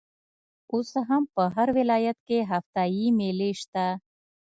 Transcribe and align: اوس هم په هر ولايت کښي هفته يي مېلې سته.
اوس 0.73 0.91
هم 1.07 1.23
په 1.33 1.43
هر 1.55 1.67
ولايت 1.77 2.17
کښي 2.27 2.39
هفته 2.51 2.81
يي 2.95 3.07
مېلې 3.17 3.51
سته. 3.61 3.85